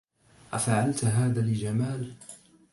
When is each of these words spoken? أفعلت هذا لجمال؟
أفعلت 0.53 1.05
هذا 1.05 1.41
لجمال؟ 1.41 2.13